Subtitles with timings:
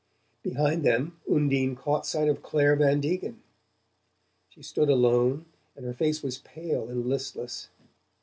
[0.41, 3.39] Behind them Undine caught sight of Clare Van Degen;
[4.49, 7.69] she stood alone, and her face was pale and listless.